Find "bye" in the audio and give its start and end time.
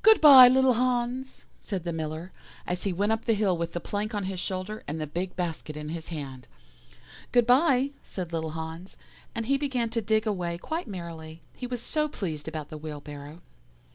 0.22-0.48, 7.46-7.90